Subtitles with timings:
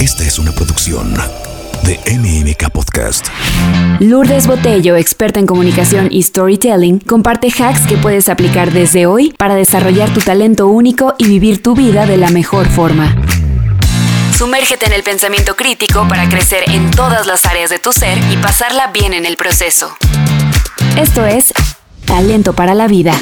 [0.00, 1.14] Esta es una producción
[1.84, 3.28] de MMK Podcast.
[4.00, 9.54] Lourdes Botello, experta en comunicación y storytelling, comparte hacks que puedes aplicar desde hoy para
[9.54, 13.14] desarrollar tu talento único y vivir tu vida de la mejor forma.
[14.36, 18.36] Sumérgete en el pensamiento crítico para crecer en todas las áreas de tu ser y
[18.36, 19.96] pasarla bien en el proceso.
[20.98, 21.52] Esto es
[22.04, 23.14] Talento para la Vida.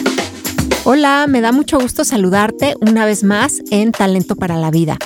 [0.84, 4.98] Hola, me da mucho gusto saludarte una vez más en Talento para la Vida.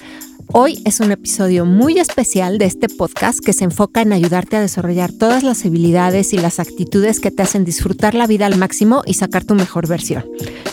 [0.53, 4.61] Hoy es un episodio muy especial de este podcast que se enfoca en ayudarte a
[4.61, 9.03] desarrollar todas las habilidades y las actitudes que te hacen disfrutar la vida al máximo
[9.05, 10.25] y sacar tu mejor versión.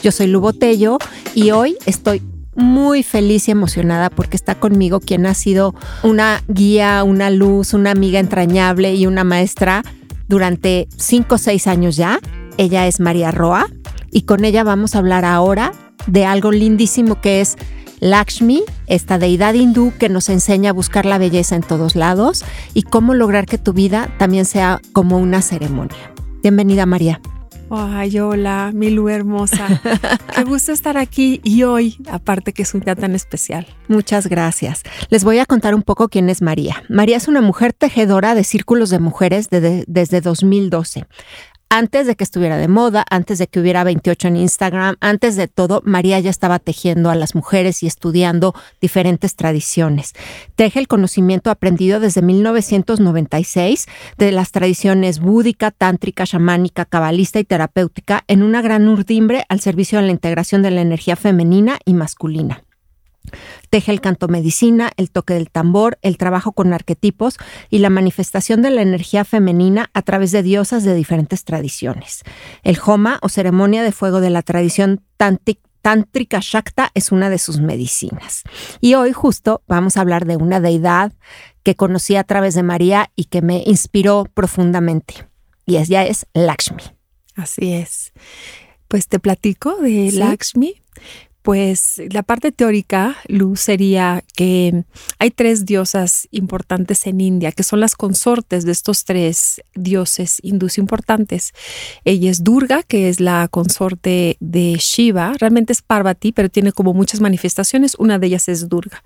[0.03, 0.99] Yo soy Lu Botello
[1.33, 2.21] y hoy estoy
[2.55, 7.91] muy feliz y emocionada porque está conmigo quien ha sido una guía, una luz, una
[7.91, 9.83] amiga entrañable y una maestra
[10.27, 12.19] durante cinco o seis años ya.
[12.57, 13.67] Ella es María Roa
[14.11, 15.73] y con ella vamos a hablar ahora
[16.05, 17.57] de algo lindísimo que es
[18.03, 22.83] Lakshmi, esta deidad hindú que nos enseña a buscar la belleza en todos lados y
[22.83, 26.11] cómo lograr que tu vida también sea como una ceremonia.
[26.41, 27.21] Bienvenida María.
[27.69, 29.81] Ay, hola, Milu hermosa.
[30.35, 33.65] Qué gusto estar aquí y hoy, aparte que es un día tan especial.
[33.87, 34.83] Muchas gracias.
[35.09, 36.83] Les voy a contar un poco quién es María.
[36.89, 41.05] María es una mujer tejedora de círculos de mujeres desde 2012
[41.73, 45.47] antes de que estuviera de moda, antes de que hubiera 28 en Instagram, antes de
[45.47, 50.13] todo, María ya estaba tejiendo a las mujeres y estudiando diferentes tradiciones.
[50.55, 53.87] Teje el conocimiento aprendido desde 1996
[54.19, 59.97] de las tradiciones búdica, tántrica, chamánica, cabalista y terapéutica en una gran urdimbre al servicio
[59.97, 62.61] de la integración de la energía femenina y masculina.
[63.69, 67.37] Teje el canto medicina, el toque del tambor, el trabajo con arquetipos
[67.69, 72.23] y la manifestación de la energía femenina a través de diosas de diferentes tradiciones.
[72.63, 77.59] El Homa o ceremonia de fuego de la tradición tántrica Shakta es una de sus
[77.59, 78.43] medicinas.
[78.81, 81.13] Y hoy justo vamos a hablar de una deidad
[81.63, 85.27] que conocí a través de María y que me inspiró profundamente.
[85.65, 86.83] Y ella es Lakshmi.
[87.35, 88.11] Así es.
[88.87, 90.81] Pues te platico de Lakshmi.
[91.43, 94.85] Pues la parte teórica, Luz, sería que
[95.19, 100.77] hay tres diosas importantes en India, que son las consortes de estos tres dioses hindús
[100.77, 101.51] importantes.
[102.05, 106.93] Ella es Durga, que es la consorte de Shiva, realmente es Parvati, pero tiene como
[106.93, 109.03] muchas manifestaciones, una de ellas es Durga.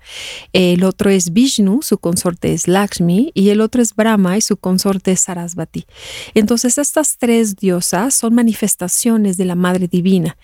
[0.52, 4.56] El otro es Vishnu, su consorte es Lakshmi, y el otro es Brahma y su
[4.56, 5.86] consorte es Sarasvati.
[6.34, 10.36] Entonces estas tres diosas son manifestaciones de la Madre Divina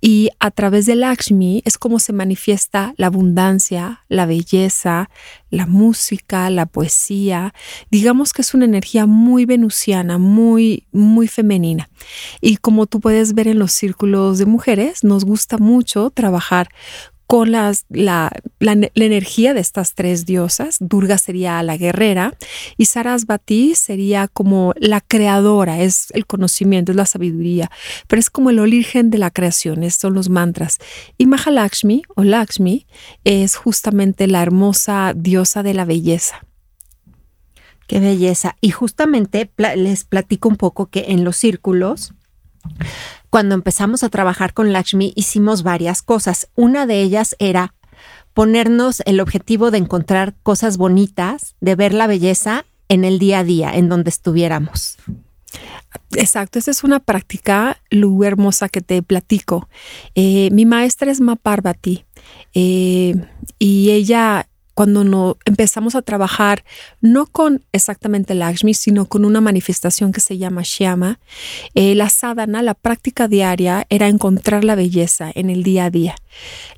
[0.00, 5.10] y a través de Lakshmi, es cómo se manifiesta la abundancia, la belleza,
[5.50, 7.52] la música, la poesía.
[7.90, 11.88] Digamos que es una energía muy venusiana, muy, muy femenina.
[12.40, 16.68] Y como tú puedes ver en los círculos de mujeres, nos gusta mucho trabajar
[17.30, 20.78] con las, la, la, energía de estas tres diosas.
[20.80, 22.34] Durga sería la guerrera
[22.76, 27.70] y Sarasvati sería como la creadora, es el conocimiento, es la sabiduría,
[28.08, 30.78] pero es como el origen de la creación, son los mantras.
[31.18, 32.88] Y Mahalakshmi o Lakshmi
[33.22, 36.44] es justamente la hermosa diosa de la belleza.
[37.86, 38.56] Qué belleza.
[38.60, 42.12] Y justamente les platico un poco que en los círculos
[43.30, 46.48] cuando empezamos a trabajar con Lakshmi hicimos varias cosas.
[46.56, 47.74] Una de ellas era
[48.34, 53.44] ponernos el objetivo de encontrar cosas bonitas, de ver la belleza en el día a
[53.44, 54.98] día, en donde estuviéramos.
[56.12, 59.68] Exacto, esa es una práctica lu hermosa que te platico.
[60.14, 62.04] Eh, mi maestra es Ma Parvati
[62.54, 63.14] eh,
[63.58, 64.48] y ella
[64.80, 66.64] cuando no, empezamos a trabajar
[67.02, 71.20] no con exactamente Lakshmi, sino con una manifestación que se llama Shyama,
[71.74, 76.14] eh, la sadhana, la práctica diaria, era encontrar la belleza en el día a día.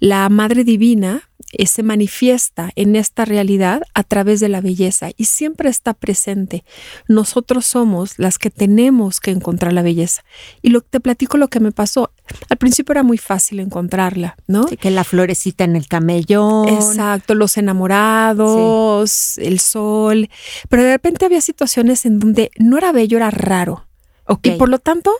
[0.00, 5.26] La Madre Divina eh, se manifiesta en esta realidad a través de la belleza y
[5.26, 6.64] siempre está presente.
[7.08, 10.24] Nosotros somos las que tenemos que encontrar la belleza.
[10.62, 12.12] Y lo te platico lo que me pasó.
[12.48, 14.66] Al principio era muy fácil encontrarla, ¿no?
[14.66, 16.68] que la florecita en el camellón.
[16.68, 20.28] Exacto, los enamorados, el sol.
[20.68, 23.86] Pero de repente había situaciones en donde no era bello, era raro.
[24.42, 25.12] Y por lo tanto,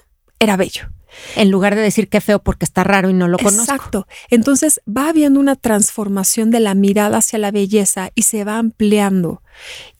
[0.42, 0.88] era bello
[1.36, 3.62] en lugar de decir qué feo porque está raro y no lo conozco.
[3.62, 4.06] Exacto.
[4.30, 9.42] Entonces va habiendo una transformación de la mirada hacia la belleza y se va ampliando.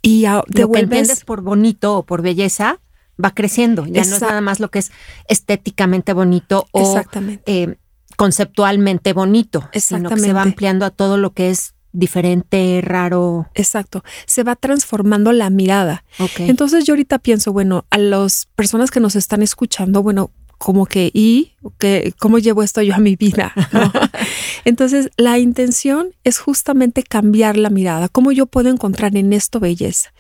[0.01, 2.81] Y te vuelves por bonito o por belleza
[3.23, 3.87] va creciendo.
[3.87, 4.91] Ya no es nada más lo que es
[5.29, 7.01] estéticamente bonito o
[7.47, 7.77] eh,
[8.17, 13.49] conceptualmente bonito, sino que se va ampliando a todo lo que es diferente, raro.
[13.55, 14.03] Exacto.
[14.27, 16.05] Se va transformando la mirada.
[16.39, 20.31] Entonces yo ahorita pienso, bueno, a las personas que nos están escuchando, bueno,
[20.63, 23.53] como que, ¿y que, cómo llevo esto yo a mi vida?
[24.65, 30.13] Entonces, la intención es justamente cambiar la mirada, cómo yo puedo encontrar en esto belleza.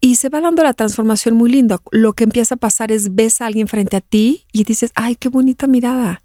[0.00, 1.80] Y se va dando la transformación muy linda.
[1.90, 5.16] Lo que empieza a pasar es ves a alguien frente a ti y dices, ay,
[5.16, 6.22] qué bonita mirada.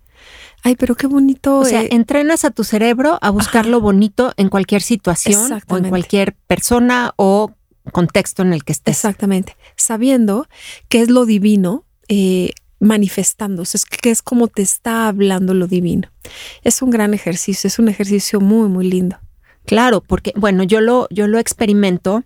[0.63, 1.59] Ay, pero qué bonito.
[1.59, 5.77] O sea, eh, entrenas a tu cerebro a buscar lo bonito en cualquier situación o
[5.77, 7.51] en cualquier persona o
[7.91, 8.97] contexto en el que estés.
[8.97, 9.55] Exactamente.
[9.75, 10.47] Sabiendo
[10.89, 16.09] que es lo divino eh, manifestándose, es que es como te está hablando lo divino.
[16.63, 19.17] Es un gran ejercicio, es un ejercicio muy, muy lindo.
[19.65, 22.23] Claro, porque, bueno, yo lo, yo lo experimento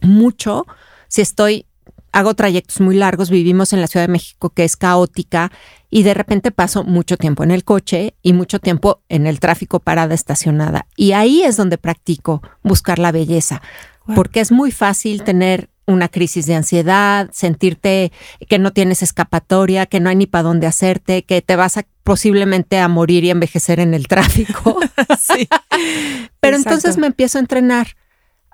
[0.00, 0.66] mucho
[1.08, 1.66] si estoy
[2.12, 5.50] hago trayectos muy largos, vivimos en la Ciudad de México que es caótica
[5.90, 9.80] y de repente paso mucho tiempo en el coche y mucho tiempo en el tráfico
[9.80, 10.86] parada estacionada.
[10.96, 13.62] Y ahí es donde practico buscar la belleza,
[14.14, 18.12] porque es muy fácil tener una crisis de ansiedad, sentirte
[18.48, 21.86] que no tienes escapatoria, que no hay ni para dónde hacerte, que te vas a,
[22.04, 24.78] posiblemente a morir y envejecer en el tráfico.
[25.18, 25.48] sí.
[26.38, 27.96] Pero entonces me empiezo a entrenar.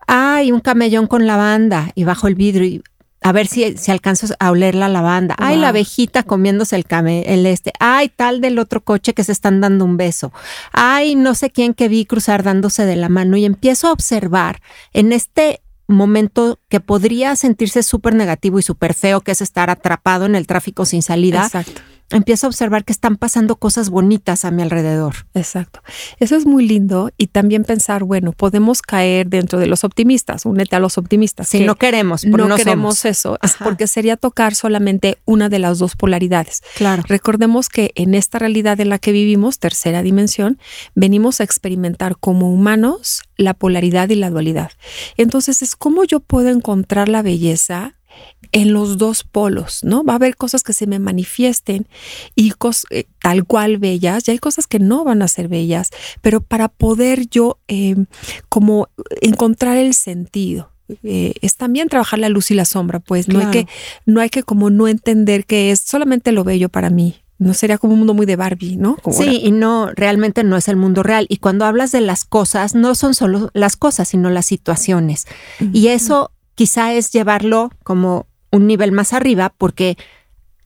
[0.07, 2.83] Hay un camellón con lavanda y bajo el vidrio y
[3.27, 5.35] a ver si, si alcanzo a oler la lavanda.
[5.39, 7.73] Ay, la abejita comiéndose el, came, el este.
[7.81, 10.33] Ay, tal del otro coche que se están dando un beso.
[10.71, 13.37] Ay, no sé quién que vi cruzar dándose de la mano.
[13.37, 14.63] Y empiezo a observar
[14.93, 20.25] en este momento que podría sentirse súper negativo y súper feo, que es estar atrapado
[20.27, 21.47] en el tráfico sin salida.
[21.47, 25.15] Exacto empiezo a observar que están pasando cosas bonitas a mi alrededor.
[25.35, 25.83] Exacto.
[26.21, 30.77] Eso es muy lindo y también pensar, bueno, podemos caer dentro de los optimistas, únete
[30.77, 31.49] a los optimistas.
[31.49, 35.97] Si no queremos, no, queremos eso, es porque sería tocar solamente una de las dos
[35.97, 36.63] polaridades.
[36.77, 37.03] Claro.
[37.07, 40.59] Recordemos que en esta realidad en la que vivimos, tercera dimensión,
[40.95, 44.71] venimos a experimentar como humanos la polaridad y la dualidad.
[45.17, 47.95] Entonces es cómo yo puedo encontrar la belleza
[48.53, 50.05] en los dos polos, ¿no?
[50.05, 51.87] Va a haber cosas que se me manifiesten
[52.35, 52.53] y
[52.91, 55.91] eh, tal cual bellas, y hay cosas que no van a ser bellas,
[56.21, 58.07] pero para poder yo em,
[58.49, 58.89] como
[59.21, 60.71] encontrar el sentido.
[61.03, 63.67] Eh, es también trabajar la luz y la sombra, pues no hay que,
[64.05, 67.77] no hay que como no entender que es solamente lo bello para mí, no sería
[67.77, 68.97] como un mundo muy de Barbie, ¿no?
[69.11, 71.27] sí, y no, realmente no es el mundo real.
[71.29, 75.27] Y cuando hablas de las cosas, no son solo las cosas, sino las situaciones.
[75.73, 79.97] Y eso quizá es llevarlo como un nivel más arriba porque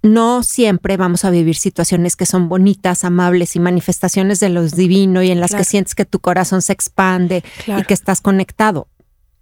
[0.03, 5.23] no siempre vamos a vivir situaciones que son bonitas, amables y manifestaciones de lo divino
[5.23, 8.89] y en las que sientes que tu corazón se expande y que estás conectado.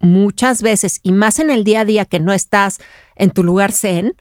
[0.01, 2.79] Muchas veces, y más en el día a día que no estás
[3.15, 4.15] en tu lugar zen,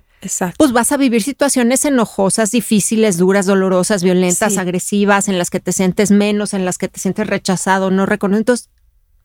[0.56, 5.72] pues vas a vivir situaciones enojosas, difíciles, duras, dolorosas, violentas, agresivas, en las que te
[5.72, 8.54] sientes menos, en las que te sientes rechazado, no reconocido.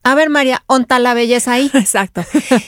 [0.06, 1.72] A ver, María, ¿onta la belleza ahí?
[1.74, 2.24] Exacto.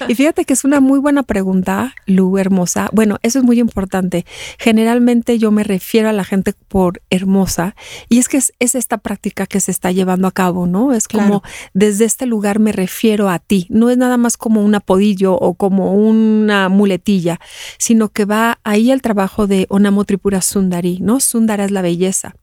[0.07, 2.89] Y fíjate que es una muy buena pregunta, Lu, hermosa.
[2.93, 4.25] Bueno, eso es muy importante.
[4.57, 7.75] Generalmente yo me refiero a la gente por hermosa
[8.07, 10.93] y es que es, esta práctica que se está llevando a cabo, ¿no?
[10.93, 11.43] Es como
[11.73, 13.67] desde este lugar me refiero a ti.
[13.69, 17.41] No es nada más como un apodillo o como una muletilla,
[17.77, 21.19] sino que va ahí el trabajo de Onamo Tripura Sundari, ¿no?
[21.19, 22.35] Sundara es la belleza.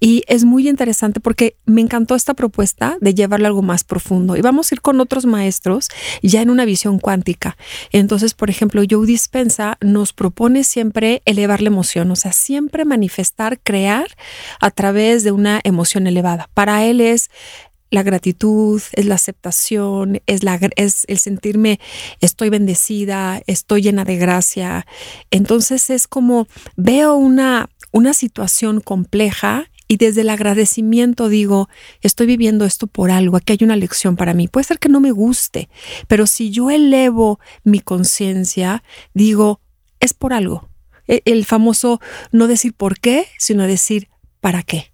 [0.00, 4.40] Y es muy interesante porque me encantó esta propuesta de llevarlo algo más profundo y
[4.40, 5.88] vamos a ir con otros maestros
[6.22, 7.56] ya en una visión cuántica.
[7.92, 13.58] Entonces, por ejemplo, Joe Dispensa nos propone siempre elevar la emoción, o sea, siempre manifestar,
[13.60, 14.06] crear
[14.60, 16.48] a través de una emoción elevada.
[16.54, 17.30] Para él es
[17.90, 21.78] la gratitud, es la aceptación, es, la, es el sentirme
[22.20, 24.86] estoy bendecida, estoy llena de gracia.
[25.30, 31.68] Entonces es como veo una, una situación compleja y desde el agradecimiento digo,
[32.00, 34.48] estoy viviendo esto por algo, aquí hay una lección para mí.
[34.48, 35.68] Puede ser que no me guste,
[36.08, 38.82] pero si yo elevo mi conciencia,
[39.14, 39.60] digo,
[40.00, 40.68] es por algo.
[41.06, 42.00] E, el famoso
[42.32, 44.08] no decir por qué, sino decir
[44.40, 44.92] para qué.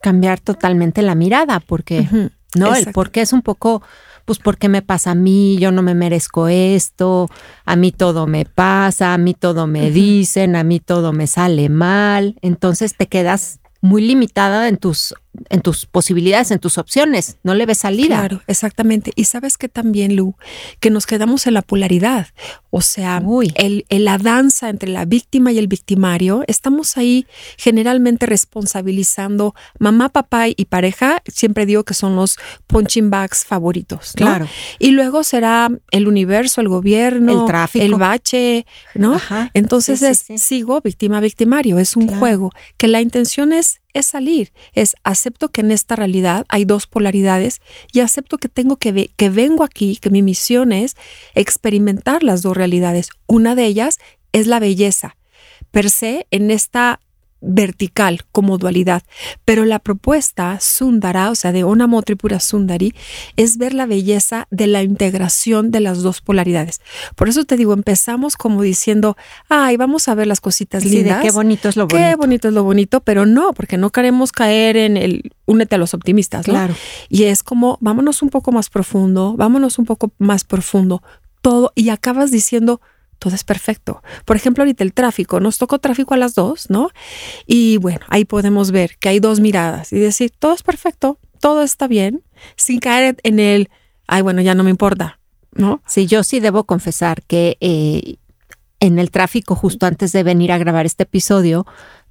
[0.00, 2.08] Cambiar totalmente la mirada, porque,
[2.54, 2.74] ¿no?
[2.74, 3.82] El por qué es un poco,
[4.24, 5.56] pues, ¿por qué me pasa a mí?
[5.58, 7.30] Yo no me merezco esto,
[7.64, 11.68] a mí todo me pasa, a mí todo me dicen, a mí todo me sale
[11.68, 12.36] mal.
[12.42, 15.14] Entonces te quedas muy limitada en tus
[15.48, 18.18] en tus posibilidades, en tus opciones, no le ves salida.
[18.18, 19.12] Claro, exactamente.
[19.14, 20.36] Y sabes que también, Lu,
[20.80, 22.28] que nos quedamos en la polaridad,
[22.70, 23.22] o sea,
[23.54, 27.26] El, la danza entre la víctima y el victimario, estamos ahí
[27.56, 32.36] generalmente responsabilizando mamá, papá y pareja, siempre digo que son los
[32.66, 34.48] punching bags favoritos, Claro.
[34.78, 39.20] Y luego será el universo, el gobierno, el tráfico, el bache, ¿no?
[39.54, 44.96] Entonces es, sigo víctima, victimario, es un juego que la intención es es salir, es
[45.04, 49.64] acepto que en esta realidad hay dos polaridades y acepto que tengo que, que vengo
[49.64, 50.96] aquí, que mi misión es
[51.34, 53.08] experimentar las dos realidades.
[53.26, 53.98] Una de ellas
[54.32, 55.16] es la belleza.
[55.70, 57.00] Per se, en esta
[57.40, 59.02] vertical como dualidad.
[59.44, 62.94] Pero la propuesta Sundara, o sea, de Onamo Tripura Sundari,
[63.36, 66.80] es ver la belleza de la integración de las dos polaridades.
[67.16, 69.16] Por eso te digo, empezamos como diciendo,
[69.48, 71.18] ay, vamos a ver las cositas Sí, lindas.
[71.18, 71.96] de qué bonito es lo bonito.
[72.08, 75.78] Qué bonito es lo bonito, pero no, porque no queremos caer en el únete a
[75.78, 76.54] los optimistas, ¿no?
[76.54, 76.74] Claro.
[77.08, 81.02] Y es como, vámonos un poco más profundo, vámonos un poco más profundo,
[81.42, 82.80] todo, y acabas diciendo,
[83.18, 84.02] todo es perfecto.
[84.24, 86.90] Por ejemplo, ahorita el tráfico, nos tocó tráfico a las dos, ¿no?
[87.46, 91.62] Y bueno, ahí podemos ver que hay dos miradas y decir, todo es perfecto, todo
[91.62, 92.22] está bien,
[92.56, 93.70] sin caer en el,
[94.06, 95.18] ay, bueno, ya no me importa,
[95.52, 95.82] ¿no?
[95.86, 98.16] Sí, yo sí debo confesar que eh,
[98.80, 101.66] en el tráfico, justo antes de venir a grabar este episodio,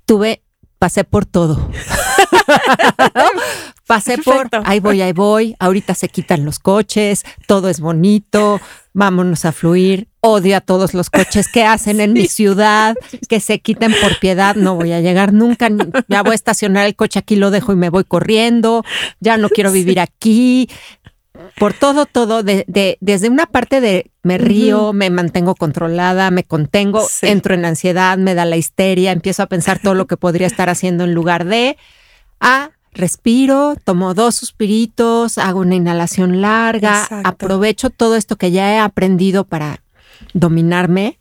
[0.06, 0.42] tuve,
[0.80, 1.70] pasé por todo.
[3.88, 8.60] pasé por, ahí voy, ahí voy, ahorita se quitan los coches, todo es bonito,
[8.94, 10.08] vámonos a fluir.
[10.26, 12.96] Odio a todos los coches que hacen en mi ciudad,
[13.28, 15.68] que se quiten por piedad, no voy a llegar nunca,
[16.08, 18.86] ya voy a estacionar el coche aquí, lo dejo y me voy corriendo,
[19.20, 20.70] ya no quiero vivir aquí,
[21.60, 26.46] por todo, todo, de, de- desde una parte de me río, me mantengo controlada, me
[26.46, 27.28] contengo, Sí.
[27.28, 30.70] entro en ansiedad, me da la histeria, empiezo a pensar todo lo que podría estar
[30.70, 31.76] haciendo en lugar de,
[32.40, 37.28] a respiro, tomo dos suspiritos, hago una inhalación larga, Exacto.
[37.28, 39.82] aprovecho todo esto que ya he aprendido para
[40.34, 41.18] dominarme.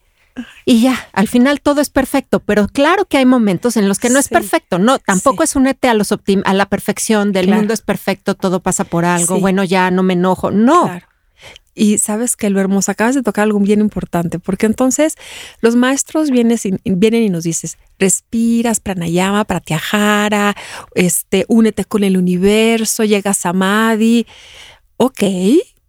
[0.65, 4.09] Y ya, al final todo es perfecto, pero claro que hay momentos en los que
[4.09, 4.35] no es Sí.
[4.35, 4.79] perfecto.
[4.79, 5.51] No, tampoco Sí.
[5.51, 7.61] es únete a los optim- a la perfección del Claro.
[7.61, 9.41] mundo es perfecto, todo pasa por algo, Sí.
[9.43, 10.51] bueno, ya no me enojo.
[10.51, 11.07] No, Claro.
[11.75, 15.17] Y sabes que lo hermoso, acabas de tocar algo bien importante, porque entonces
[15.63, 20.55] los maestros vienen, vienen y nos dices, respiras, pranayama, pratyahara,
[20.95, 24.27] este, únete con el universo, llegas a Madi.
[24.99, 25.23] Ok,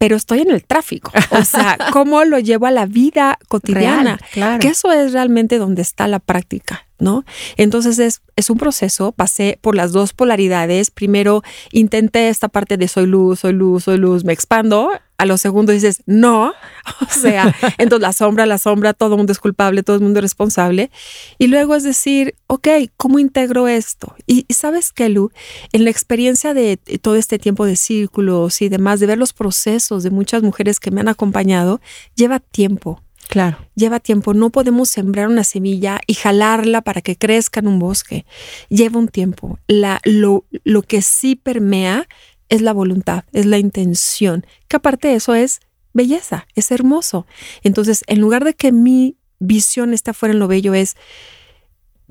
[0.04, 1.14] pero estoy en el tráfico.
[1.30, 4.18] O sea, ¿cómo lo llevo a la vida cotidiana?
[4.18, 4.60] real, claro.
[4.60, 7.24] Que eso es realmente donde está la práctica, ¿no?
[7.56, 10.92] Entonces es, es un proceso, pasé por las dos polaridades.
[10.92, 11.42] Primero
[11.72, 14.92] intenté esta parte de soy luz, soy luz, soy luz, me expando.
[15.24, 16.50] A los segundos dices, no.
[16.50, 20.20] O sea, entonces la sombra, la sombra, todo el mundo es culpable, todo el mundo
[20.20, 20.92] es responsable.
[21.38, 24.16] Y luego es decir, ok, ¿cómo integro esto?
[24.28, 25.32] Y, y sabes que, Lu,
[25.72, 30.04] en la experiencia de todo este tiempo de círculos y demás, de ver los procesos
[30.04, 31.80] de muchas mujeres que me han acompañado,
[32.16, 33.58] lleva tiempo Claro.
[33.76, 34.34] lleva tiempo.
[34.34, 38.26] No podemos sembrar una semilla y jalarla para que crezca en un bosque.
[38.70, 39.60] Lleva un tiempo.
[39.68, 42.08] La, lo, lo que sí permea
[42.54, 45.60] es la voluntad, es la intención, que aparte de eso es
[45.92, 47.26] belleza, es hermoso.
[47.64, 50.96] Entonces, en lugar de que mi visión esté afuera en lo bello, es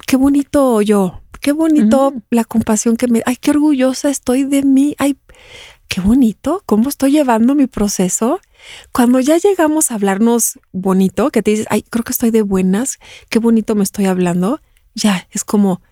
[0.05, 4.97] qué bonito yo, qué bonito la compasión que me, ay, qué orgullosa estoy de mí,
[4.99, 5.17] ay,
[5.87, 8.41] qué bonito, cómo estoy llevando mi proceso.
[8.91, 12.99] Cuando ya llegamos a hablarnos bonito, que te dices, ay, creo que estoy de buenas,
[13.29, 14.61] qué bonito me estoy hablando,
[14.97, 15.83] ya es como,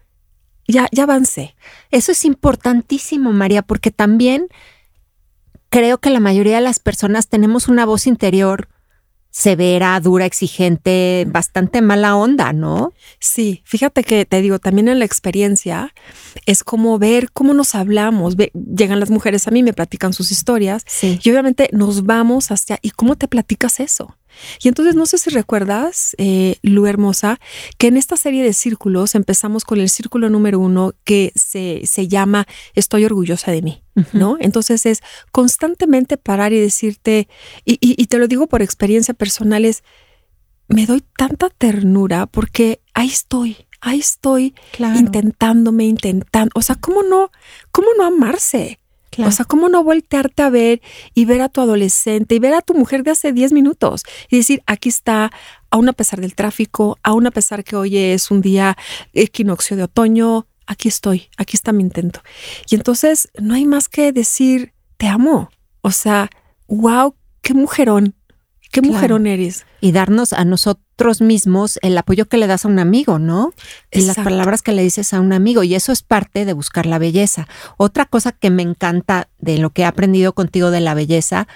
[0.71, 1.55] ya, ya avancé.
[1.91, 4.49] Eso es importantísimo, María, porque también
[5.69, 8.69] creo que la mayoría de las personas tenemos una voz interior
[9.33, 12.93] severa, dura, exigente, bastante mala onda, ¿no?
[13.21, 15.95] Sí, fíjate que te digo, también en la experiencia
[16.47, 18.35] es como ver cómo nos hablamos.
[18.35, 21.21] Ve- llegan las mujeres a mí, me platican sus historias Sí.
[21.23, 24.17] y obviamente nos vamos hacia, ¿y cómo te platicas eso?
[24.63, 27.39] Y entonces no sé si recuerdas, eh, Lu Hermosa,
[27.79, 32.09] que en esta serie de círculos empezamos con el círculo número uno que se, se
[32.09, 33.83] llama Estoy orgullosa de mí,
[34.13, 34.37] ¿no?
[34.41, 35.01] Entonces es
[35.33, 37.29] constantemente parar y decirte,
[37.65, 39.83] y, y- y te lo digo por experiencia personal, es,
[40.69, 44.99] me doy tanta ternura porque ahí estoy, ahí estoy Claro.
[44.99, 47.31] intentándome, intentando, o sea, ¿cómo no,
[47.73, 48.79] cómo no amarse?
[49.19, 50.81] O sea, ¿cómo no voltearte a ver
[51.15, 54.37] y ver a tu adolescente y ver a tu mujer de hace 10 minutos y
[54.37, 55.31] decir, aquí está,
[55.71, 58.77] aún a pesar del tráfico, aún a pesar que hoy es un día
[59.13, 62.21] equinoccio de otoño, aquí estoy, aquí está mi intento.
[62.71, 65.51] Y entonces no hay más que decir, te amo.
[65.83, 66.31] O sea,
[66.69, 68.15] wow, qué mujerón,
[68.73, 68.95] qué Claro.
[68.95, 69.67] mujerón eres.
[69.81, 73.53] y darnos a nosotros mismos el apoyo que le das a un amigo, ¿no?
[73.91, 75.63] Y las palabras que le dices a un amigo.
[75.63, 77.49] Y eso es parte de buscar la belleza.
[77.79, 81.49] Otra cosa que me encanta de lo que he aprendido contigo de la belleza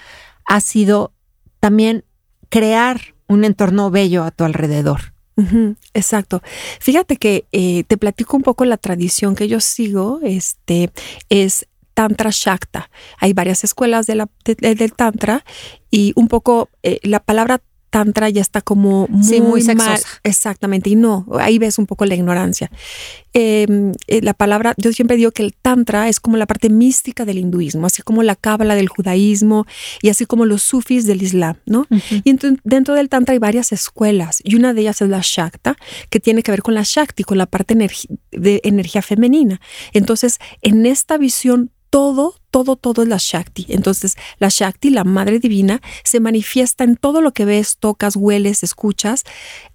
[0.45, 1.13] ha sido
[1.59, 2.03] también
[2.49, 5.13] crear un entorno bello a tu alrededor.
[5.93, 6.41] Exacto.
[6.79, 10.19] Fíjate que eh, te platico un poco la tradición que yo sigo.
[10.23, 10.91] Este
[11.29, 12.91] es Tantra Shakta.
[13.17, 15.43] Hay varias escuelas de la- de- de- del Tantra
[15.89, 19.87] y un poco eh, la palabra tantra ya está como muy, muy mal.
[20.23, 22.69] Exactamente, y no, ahí ves un poco la ignorancia.
[23.31, 27.23] Em, eh, la palabra, yo siempre digo que el tantra es como la parte mística
[27.23, 29.65] del hinduismo, así como la cábala del judaísmo
[30.01, 31.87] y así como los sufis del islam, ¿no?
[32.25, 32.35] Y
[32.65, 35.77] dentro del tantra hay varias escuelas y una de ellas es la shakta,
[36.09, 37.75] que tiene que ver con la shakti, con la parte
[38.31, 39.61] de energía femenina.
[39.93, 43.65] Entonces, en esta visión todo, todo, todo es la Shakti.
[43.69, 48.63] Entonces, la Shakti, la Madre Divina, se manifiesta en todo lo que ves, tocas, hueles,
[48.63, 49.23] escuchas,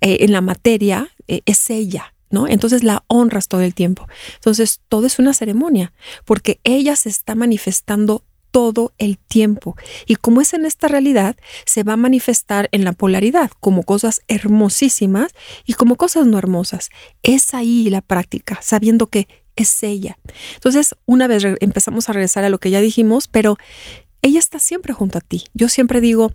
[0.01, 2.15] eh, en la materia, eh, es ella.
[2.33, 2.47] ¿No?
[2.47, 4.07] Entonces la honras todo el tiempo.
[4.37, 5.93] Entonces todo es una ceremonia,
[6.25, 9.77] porque ella se está manifestando todo el tiempo.
[10.07, 11.37] Y como es en esta realidad,
[11.67, 15.33] se va a manifestar en la polaridad, como cosas hermosísimas
[15.65, 16.91] y como cosas no hermosas.
[17.23, 20.19] Es ahí la práctica, sabiendo que es ella.
[20.55, 23.57] Entonces, una vez empezamos a regresar a lo que ya dijimos, pero
[24.23, 25.45] ella está siempre junto a ti.
[25.55, 26.33] Yo siempre digo,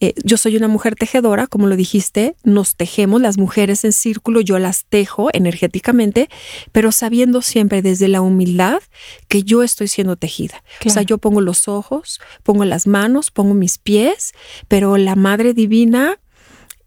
[0.00, 4.40] eh, yo soy una mujer tejedora, como lo dijiste, nos tejemos las mujeres en círculo,
[4.40, 6.28] yo las tejo energéticamente,
[6.72, 8.80] pero sabiendo siempre desde la humildad
[9.28, 10.64] que yo estoy siendo tejida.
[10.84, 14.32] O sea, yo pongo los ojos, pongo las manos, pongo mis pies,
[14.66, 16.18] pero la Madre Divina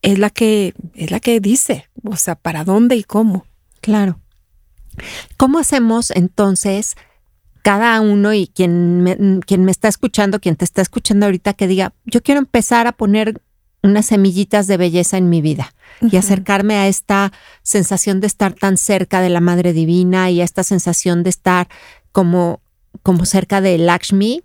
[0.01, 3.45] es la que es la que dice, o sea, para dónde y cómo.
[3.79, 4.20] Claro.
[5.37, 6.95] ¿Cómo hacemos entonces
[7.61, 11.67] cada uno y quien me, quien me está escuchando, quien te está escuchando ahorita, que
[11.67, 13.41] diga, yo quiero empezar a poner
[13.83, 17.31] unas semillitas de belleza en mi vida y acercarme a esta
[17.63, 21.67] sensación de estar tan cerca de la Madre Divina y a esta sensación de estar
[22.11, 22.61] como,
[23.01, 24.43] como cerca de Lakshmi,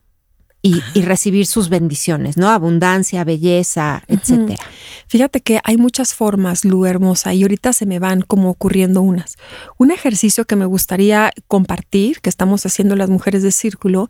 [0.94, 2.49] y, recibir sus bendiciones, ¿no?
[2.50, 4.64] Abundancia, belleza, etcétera.
[5.06, 9.37] Fíjate que hay muchas formas, Lu hermosa, y ahorita se me van como ocurriendo unas.
[9.78, 14.08] Un ejercicio que me gustaría compartir, que estamos haciendo las mujeres de círculo,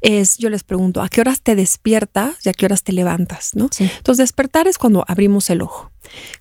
[0.00, 3.50] es yo les pregunto, ¿a qué horas te despiertas y a qué horas te levantas?
[3.54, 3.68] ¿no?
[3.78, 5.90] Entonces, despertar es cuando abrimos el ojo.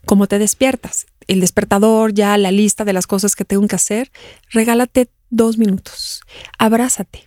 [0.05, 1.07] ¿Cómo te despiertas?
[1.27, 4.11] El despertador, ya la lista de las cosas que tengo que hacer,
[4.51, 6.21] regálate dos minutos,
[6.57, 7.26] abrázate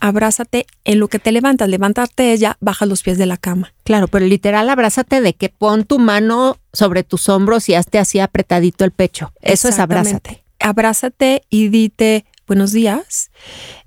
[0.00, 1.68] abrázate en lo que te levantas.
[1.68, 3.72] Levantarte ella, baja los pies de la cama.
[3.84, 8.18] Claro, pero literal abrázate de que pon tu mano sobre tus hombros y hazte así
[8.18, 9.32] apretadito el pecho.
[9.40, 10.42] Eso es abrázate.
[10.58, 13.30] Abrázate y dite, buenos días,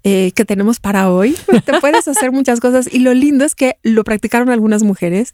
[0.06, 1.36] eh, que tenemos para hoy.
[1.66, 5.34] Te puedes hacer muchas cosas y lo lindo es que lo practicaron algunas mujeres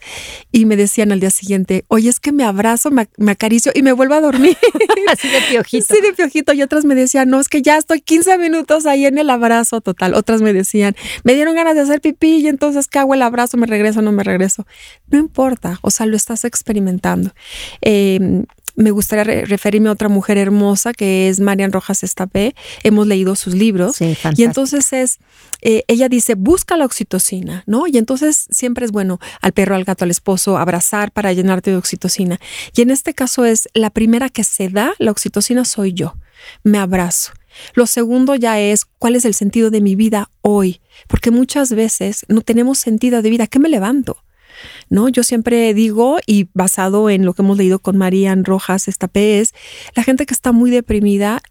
[0.51, 3.91] y me decían al día siguiente, oye, es que me abrazo, me, acaricio y me
[3.91, 4.57] vuelvo a dormir.
[5.07, 5.93] Así de piojito.
[5.93, 6.53] Sí, de piojito.
[6.53, 9.79] Y otras me decían, no, es que ya estoy 15 minutos ahí en el abrazo
[9.79, 10.15] total.
[10.15, 13.57] Otras me decían, me dieron ganas de hacer pipí y entonces, ¿qué hago el abrazo?
[13.57, 14.65] ¿Me regreso o no me regreso?
[15.11, 17.31] No importa, o sea, lo estás experimentando.
[17.81, 18.43] Eh,
[18.79, 22.55] me gustaría referirme a otra mujer hermosa que es Marian Rojas Estapé.
[22.83, 23.99] Hemos leído sus libros.
[23.99, 25.19] y entonces es,
[25.61, 27.87] eh, ella dice, busca la oxitocina, ¿no?
[27.87, 31.77] Y entonces siempre es bueno al perro, al gato, al esposo, abrazar para llenarte de
[31.77, 32.39] oxitocina.
[32.73, 36.15] Y en este caso es la primera que se da la oxitocina soy yo.
[36.63, 37.33] Me abrazo.
[37.73, 42.25] Lo segundo ya es cuál es el sentido de mi vida hoy, porque muchas veces
[42.29, 43.47] no tenemos sentido de vida.
[43.47, 44.23] ¿Qué me levanto?
[44.89, 45.09] ¿No?
[45.09, 49.53] Yo siempre digo, y basado en lo que hemos leído con Marían Rojas esta es,
[49.95, 51.41] la gente que está muy deprimida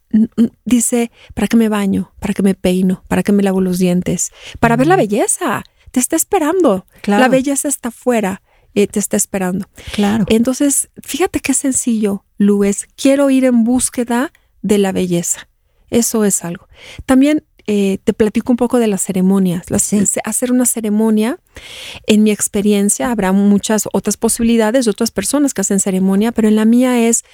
[0.64, 2.12] dice, ¿para qué me baño?
[2.18, 3.03] ¿Para qué me peino?
[3.09, 4.33] ¿Para qué me lavo los dientes?
[4.61, 5.64] Para ver la belleza.
[5.90, 6.87] Te está esperando.
[7.05, 8.42] La belleza está afuera.
[8.74, 9.68] Eh, te está esperando.
[9.92, 10.24] Claro.
[10.29, 12.87] Entonces, fíjate qué sencillo, Luis.
[12.96, 15.48] Quiero ir en búsqueda de la belleza.
[15.90, 16.68] Eso es algo.
[17.07, 19.66] También eh, te platico un poco de las ceremonias.
[20.24, 21.38] Hacer una ceremonia,
[22.07, 26.57] en mi experiencia, habrá muchas otras posibilidades de otras personas que hacen ceremonia, pero en
[26.57, 27.24] la mía es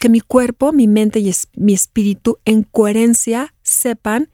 [0.00, 4.28] que mi cuerpo, mi mente y mi espíritu en coherencia sepan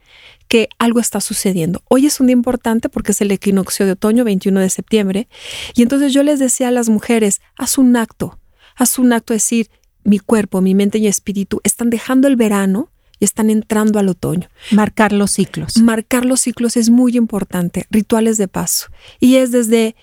[0.48, 1.82] que algo está sucediendo.
[1.90, 5.28] Hoy es un día importante porque es el equinoccio de otoño, 21 de septiembre,
[5.74, 8.38] y entonces yo les decía a las mujeres, haz un acto,
[8.74, 9.68] haz un acto, es decir,
[10.02, 12.91] mi cuerpo, mi mente y espíritu están dejando el verano
[13.24, 14.48] están entrando al otoño.
[14.70, 15.78] Marcar los ciclos.
[15.78, 18.88] Marcar los ciclos es muy importante, rituales de paso.
[19.20, 19.94] Y es desde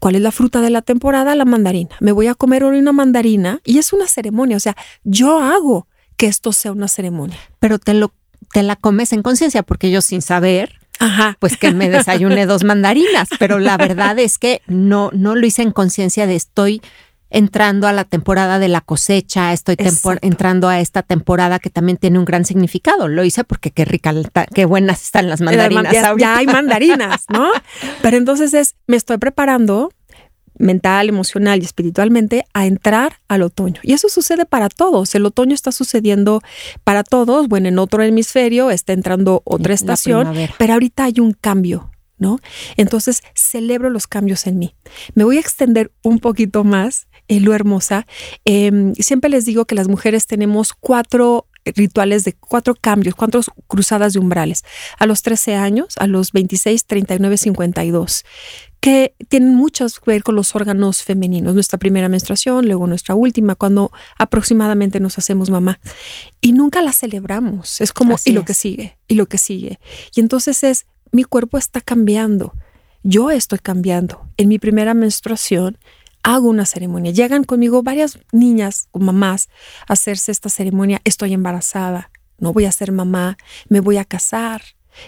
[0.00, 1.34] ¿Cuál es la fruta de la temporada?
[1.34, 1.94] La mandarina.
[2.00, 4.56] Me voy a comer hoy una mandarina y es una ceremonia.
[4.56, 7.36] O sea, yo hago que esto sea una ceremonia.
[7.60, 8.12] Pero te lo
[8.52, 11.36] te la comes en conciencia porque yo sin saber, Ajá.
[11.38, 13.28] pues que me desayune dos mandarinas.
[13.38, 16.80] Pero la verdad es que no no lo hice en conciencia de estoy
[17.30, 19.76] entrando a la temporada de la cosecha, estoy
[20.20, 23.08] entrando a esta temporada que también tiene un gran significado.
[23.08, 24.12] Lo hice porque qué rica,
[24.54, 25.92] qué buenas están las mandarinas.
[26.18, 27.50] Ya, hay mandarinas, ¿no?
[28.02, 29.90] Pero entonces es, me estoy preparando
[30.58, 33.80] mental, emocional y espiritualmente a entrar al otoño.
[33.82, 35.14] Y eso sucede para todos.
[35.14, 36.42] El otoño está sucediendo
[36.84, 37.48] para todos.
[37.48, 41.90] Bueno, en otro hemisferio está entrando otra estación, pero ahorita hay un cambio.
[42.18, 42.38] ¿No?
[42.76, 44.74] Entonces celebro los cambios en mí.
[45.14, 47.06] Me voy a extender un poquito más
[47.38, 48.06] Lu Hermosa,
[48.44, 54.14] em, siempre les digo que las mujeres tenemos cuatro rituales de cuatro cambios, cuatro cruzadas
[54.14, 54.64] de umbrales.
[54.98, 58.24] A los 13 años, a los 26, 39, 52
[58.80, 63.54] que tienen mucho que ver con los órganos femeninos, nuestra primera menstruación, luego nuestra última,
[63.54, 65.78] cuando aproximadamente nos hacemos mamá.
[66.40, 69.78] Y nunca la celebramos, es como, y lo que sigue, y lo que sigue.
[70.16, 72.54] Y entonces es, mi cuerpo está cambiando,
[73.02, 74.26] yo estoy cambiando.
[74.38, 75.76] En mi primera menstruación
[76.22, 77.12] hago una ceremonia.
[77.12, 79.48] Llegan conmigo varias niñas o mamás
[79.86, 83.36] a hacerse esta ceremonia, estoy embarazada, no voy a ser mamá,
[83.68, 84.62] me voy a casar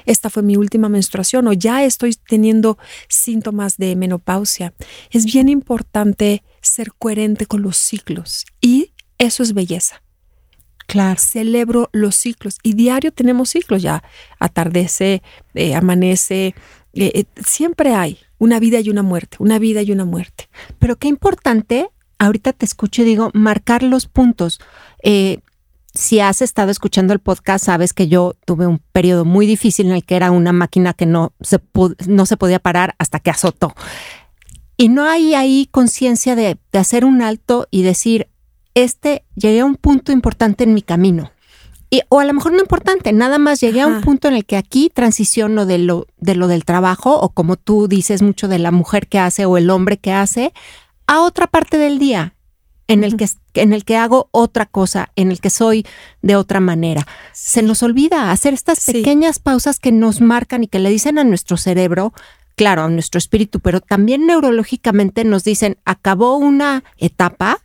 [0.06, 4.74] esta fue mi última menstruación o ya estoy teniendo síntomas de menopausia.
[5.10, 10.02] Es bien importante ser coherente con los ciclos y eso es belleza.
[10.86, 11.18] Claro.
[11.20, 14.02] Celebro los ciclos y diario tenemos ciclos ya.
[14.38, 15.22] Atardece,
[15.54, 16.54] eh, amanece,
[16.92, 20.48] eh, eh, siempre hay una vida y una muerte, una vida y una muerte.
[20.78, 24.58] Pero qué importante, ahorita te escucho y digo, marcar los puntos
[25.94, 29.92] si has estado escuchando el podcast, sabes que yo tuve un periodo muy difícil en
[29.92, 31.60] el que era una máquina que no se,
[32.06, 33.74] no se podía parar hasta que azotó.
[34.76, 38.28] Y no hay ahí conciencia de, hacer un alto y decir,
[38.74, 41.30] este, llegué a un punto importante en mi camino.
[41.92, 44.46] Y, o a lo mejor no importante, nada más llegué a un punto en el
[44.46, 48.58] que aquí transiciono de lo, de lo del trabajo o como tú dices mucho de
[48.58, 50.54] la mujer que hace o el hombre que hace
[51.06, 52.34] a otra parte del día
[52.88, 55.84] en el que en el que hago otra cosa, en el que soy
[56.22, 57.06] de otra manera.
[57.34, 61.24] Se nos olvida hacer estas pequeñas pausas que nos marcan y que le dicen a
[61.24, 62.14] nuestro cerebro,
[62.56, 67.58] claro, a nuestro espíritu, pero también neurológicamente nos dicen, acabó una etapa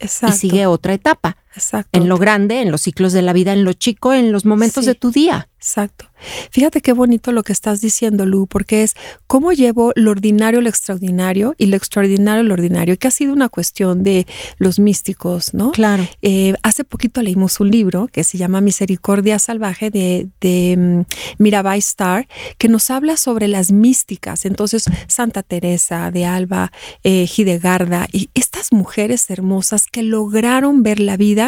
[0.00, 1.36] y sigue otra etapa.
[1.56, 1.98] Exacto.
[1.98, 4.84] En lo grande, en los ciclos de la vida, en lo chico, en los momentos
[4.84, 5.48] de tu día.
[5.56, 6.06] Exacto.
[6.50, 8.94] Fíjate qué bonito lo que estás diciendo, Lu, porque es
[9.26, 13.48] cómo llevo lo ordinario lo extraordinario y lo extraordinario lo ordinario, que ha sido una
[13.48, 14.26] cuestión de
[14.58, 15.72] los místicos, ¿no?
[15.72, 16.06] Claro.
[16.22, 21.78] Eh, hace poquito leímos un libro que se llama Misericordia Salvaje de, de mm, Mirabai
[21.80, 24.44] Star, que nos habla sobre las místicas.
[24.44, 31.16] Entonces, Santa Teresa de Alba, eh, Hidegarda y estas mujeres hermosas que lograron ver la
[31.16, 31.45] vida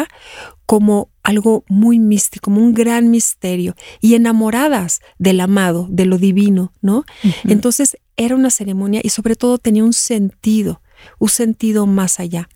[0.65, 6.73] como algo muy místico, como un gran misterio y enamoradas del amado, de lo divino,
[6.81, 7.05] ¿no?
[7.45, 10.81] Entonces era una ceremonia y sobre todo tenía un sentido,
[11.17, 12.49] un sentido más allá.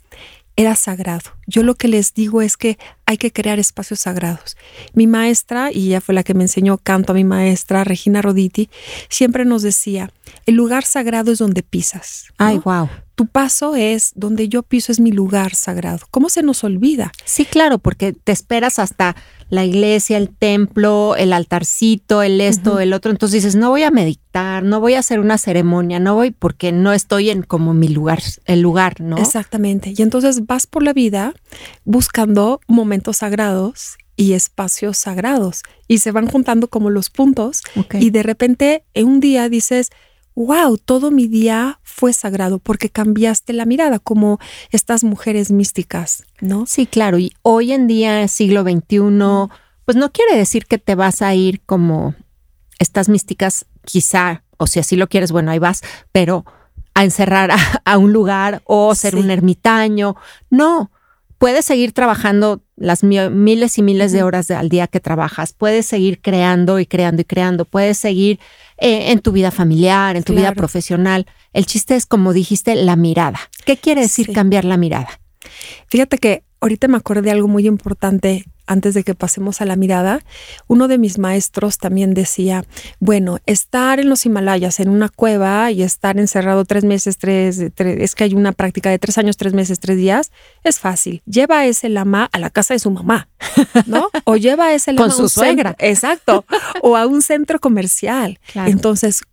[0.55, 1.31] Era sagrado.
[1.47, 4.55] Yo lo que les digo es que hay que crear espacios sagrados.
[4.93, 8.69] Mi maestra, y ella fue la que me enseñó canto a mi maestra, Regina Roditi,
[9.09, 10.11] siempre nos decía,
[10.45, 12.25] el lugar sagrado es donde pisas.
[12.37, 15.99] Ay, wow tu paso es donde yo piso es mi lugar sagrado.
[16.09, 17.11] ¿Cómo se nos olvida?
[17.25, 19.15] Sí, claro, porque te esperas hasta
[19.53, 23.11] la iglesia, el templo, el altarcito, el esto, el otro.
[23.11, 26.71] Entonces dices, no voy a meditar, no voy a hacer una ceremonia, no voy porque
[26.71, 29.15] no estoy en como mi lugar, el lugar, ¿no?
[29.19, 29.93] Exactamente.
[29.95, 31.35] Y entonces vas por la vida
[31.85, 37.61] buscando momentos sagrados y espacios sagrados y se van juntando como los puntos
[37.99, 39.91] y de repente en un día dices,
[40.35, 44.39] wow, todo mi día fue sagrado porque cambiaste la mirada, como
[44.71, 46.65] estas mujeres místicas, ¿no?
[46.67, 47.19] Sí, claro.
[47.19, 49.51] Y hoy en día, siglo XXI,
[49.85, 52.15] pues no quiere decir que te vas a ir como
[52.79, 56.45] estas místicas, quizá, o si así lo quieres, bueno, ahí vas, pero
[56.93, 57.51] a encerrar
[57.85, 60.15] a, un lugar o ser un ermitaño.
[60.49, 60.91] No,
[61.37, 66.21] puedes seguir trabajando las miles y miles de horas al día que trabajas, puedes seguir
[66.21, 68.39] creando y creando y creando, puedes seguir
[68.77, 71.25] eh, en tu vida familiar, en tu vida profesional.
[71.53, 73.39] El chiste es, como dijiste, la mirada.
[73.65, 75.19] ¿Qué quiere decir cambiar la mirada?
[75.87, 79.75] Fíjate que ahorita me acordé de algo muy importante antes de que pasemos a la
[79.75, 80.21] mirada,
[80.67, 82.65] uno de mis maestros también decía,
[82.99, 88.15] bueno, estar en los Himalayas, en una cueva y estar encerrado tres meses, tres, es
[88.15, 90.31] que hay una práctica de tres años, tres meses, tres días,
[90.63, 91.21] es fácil.
[91.25, 93.27] Lleva a ese lama a la casa de su mamá,
[93.85, 94.09] ¿no?
[94.25, 95.75] O lleva a ese lama Con su suegra.
[95.79, 96.45] exacto.
[96.81, 98.39] O a un centro comercial.
[98.55, 99.23] Entonces,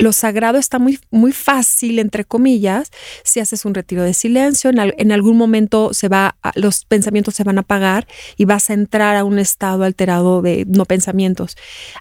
[0.00, 2.90] lo sagrado está muy, muy fácil, entre comillas,
[3.22, 7.58] si haces un retiro de silencio, en, algún momento se va, los pensamientos se van
[7.58, 11.56] a apagar y vas a entrar a un estado alterado de no pensamientos.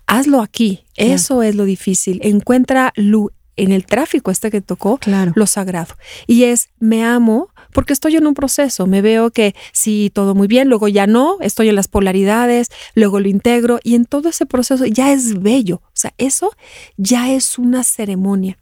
[0.07, 2.19] Hazlo aquí, eso es lo difícil.
[2.23, 5.33] Encuentra luz en el tráfico este que tocó, claro.
[5.35, 5.95] lo sagrado.
[6.27, 10.47] Y es, me amo porque estoy en un proceso, me veo que sí, todo muy
[10.47, 14.45] bien, luego ya no, estoy en las polaridades, luego lo integro y en todo ese
[14.45, 15.81] proceso ya es bello.
[15.85, 16.51] O sea, eso
[16.97, 18.57] ya es una ceremonia.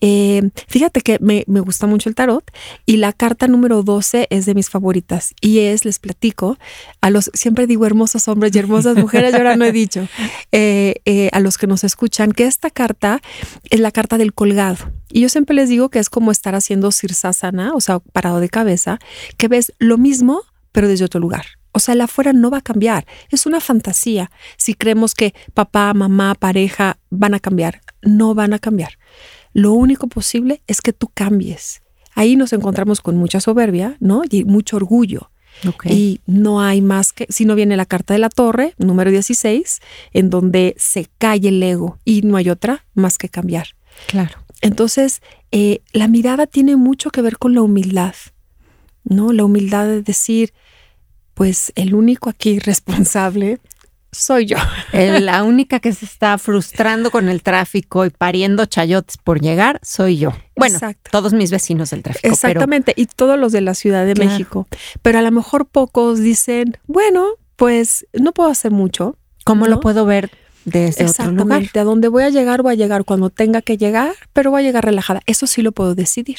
[0.00, 2.50] Eh, fíjate que me, gusta mucho el tarot
[2.86, 6.58] y la carta número 12 es de mis favoritas y es, les platico,
[7.00, 10.08] a los, siempre digo hermosos hombres y hermosas mujeres, yo ahora no he dicho,
[10.52, 13.20] eh, eh, a los que nos escuchan, que esta carta
[13.70, 14.92] es la carta del colgado.
[15.12, 18.48] Y yo siempre les digo que es como estar haciendo sirsasana, o sea, parado de
[18.48, 18.98] cabeza,
[19.36, 21.46] que ves lo mismo, pero desde otro lugar.
[21.72, 23.06] O sea, el afuera no va a cambiar.
[23.30, 24.30] Es una fantasía.
[24.56, 28.98] Si creemos que papá, mamá, pareja van a cambiar, no van a cambiar.
[29.52, 31.82] Lo único posible es que tú cambies.
[32.14, 34.22] Ahí nos encontramos con mucha soberbia, ¿no?
[34.28, 35.30] Y mucho orgullo.
[35.84, 39.80] Y no hay más que, si no viene la carta de la torre, número 16,
[40.12, 43.68] en donde se cae el ego y no hay otra más que cambiar.
[44.06, 44.38] Claro.
[44.62, 48.14] Entonces, eh, la mirada tiene mucho que ver con la humildad,
[49.04, 49.32] ¿no?
[49.32, 50.52] La humildad de decir,
[51.34, 53.60] pues el único aquí responsable
[54.12, 54.56] soy yo.
[54.92, 60.18] la única que se está frustrando con el tráfico y pariendo chayotes por llegar soy
[60.18, 60.32] yo.
[60.56, 60.78] Bueno,
[61.10, 62.28] todos mis vecinos del tráfico.
[62.28, 64.66] Exactamente, y todos los de la Ciudad de México.
[65.02, 69.16] Pero a lo mejor pocos dicen, bueno, pues no puedo hacer mucho.
[69.44, 70.30] ¿Cómo lo puedo ver
[70.64, 71.62] desde otro lugar?
[71.74, 74.64] A donde voy a llegar, voy a llegar cuando tenga que llegar, pero voy a
[74.64, 75.22] llegar relajada.
[75.26, 76.38] Eso sí lo puedo decidir.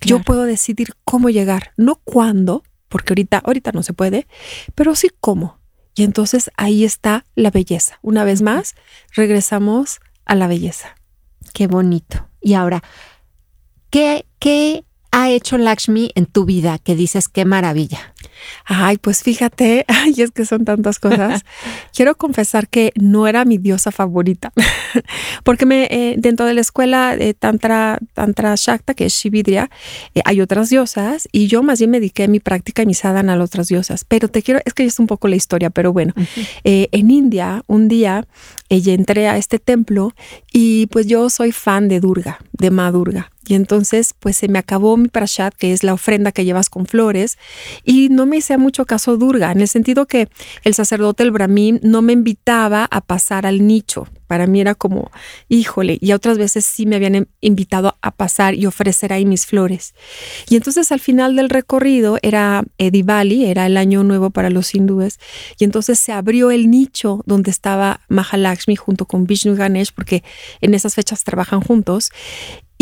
[0.00, 4.26] Yo puedo decidir cómo llegar, no cuándo, porque ahorita, ahorita no se puede,
[4.74, 5.59] pero sí cómo.
[6.00, 7.98] Y entonces ahí está la belleza.
[8.00, 8.74] Una vez más,
[9.14, 10.96] regresamos a la belleza.
[11.52, 12.26] Qué bonito.
[12.40, 12.82] Y ahora,
[13.90, 18.14] ¿qué, qué ha hecho Lakshmi en tu vida que dices qué maravilla?
[18.64, 21.44] Ay, pues fíjate, ay, es que son tantas cosas.
[21.94, 24.52] Quiero confesar que no era mi diosa favorita,
[25.44, 29.70] porque me, eh, dentro de la escuela de Tantra, Tantra Shakta, que es Shividria,
[30.14, 33.34] eh, hay otras diosas y yo más bien me dediqué mi práctica y mi sadhana
[33.34, 34.04] a las otras diosas.
[34.04, 36.14] Pero te quiero, es que es un poco la historia, pero bueno,
[36.64, 38.26] eh, en India, un día
[38.68, 40.14] ella entré a este templo
[40.52, 43.30] y pues yo soy fan de Durga, de Ma Durga.
[43.46, 46.86] Y entonces, pues se me acabó mi parashat, que es la ofrenda que llevas con
[46.86, 47.38] flores,
[47.84, 50.28] y no me hice mucho caso Durga, en el sentido que
[50.62, 54.06] el sacerdote, el Brahmin, no me invitaba a pasar al nicho.
[54.26, 55.10] Para mí era como,
[55.48, 59.94] híjole, y otras veces sí me habían invitado a pasar y ofrecer ahí mis flores.
[60.48, 65.18] Y entonces al final del recorrido era Edivali, era el año nuevo para los hindúes,
[65.58, 70.22] y entonces se abrió el nicho donde estaba Mahalakshmi junto con Vishnu Ganesh, porque
[70.60, 72.10] en esas fechas trabajan juntos.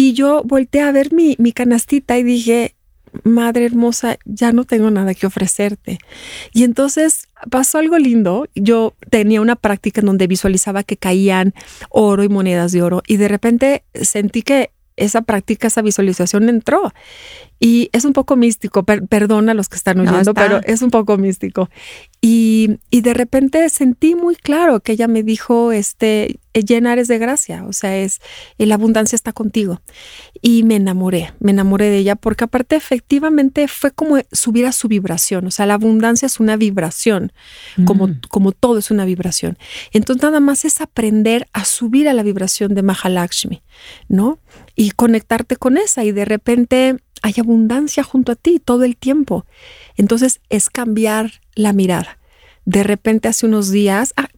[0.00, 2.76] Y yo volteé a ver mi, mi canastita y dije,
[3.24, 5.98] Madre hermosa, ya no tengo nada que ofrecerte.
[6.52, 8.46] Y entonces pasó algo lindo.
[8.54, 11.52] Yo tenía una práctica en donde visualizaba que caían
[11.90, 16.92] oro y monedas de oro y de repente sentí que esa práctica, esa visualización entró.
[17.58, 21.16] Y es un poco místico, perdona a los que están oyendo, pero es un poco
[21.18, 21.70] místico.
[22.20, 27.18] Y, y, de repente sentí muy claro que ella me dijo, este, llenar es de
[27.18, 28.20] gracia, o sea, es,
[28.59, 29.81] la abundancia está contigo.
[30.40, 34.88] Y me enamoré, me enamoré de ella porque aparte efectivamente fue como subir a su
[34.88, 37.33] vibración, o sea, la abundancia es una vibración,
[37.85, 38.20] como, mm.
[38.28, 39.59] como todo es una vibración.
[39.92, 43.62] Entonces nada más es aprender a subir a la vibración de Mahalakshmi,
[44.09, 44.38] ¿no?
[44.74, 49.46] Y conectarte con esa y de repente hay abundancia junto a ti todo el tiempo.
[49.96, 52.18] Entonces es cambiar la mirada.
[52.64, 54.28] De repente hace unos días, ah,